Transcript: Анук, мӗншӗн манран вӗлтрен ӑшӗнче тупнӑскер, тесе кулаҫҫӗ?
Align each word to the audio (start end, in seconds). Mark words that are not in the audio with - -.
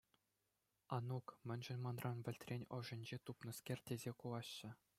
Анук, 0.95 1.27
мӗншӗн 1.47 1.79
манран 1.85 2.17
вӗлтрен 2.25 2.61
ӑшӗнче 2.77 3.17
тупнӑскер, 3.29 3.79
тесе 3.91 4.11
кулаҫҫӗ? 4.25 4.69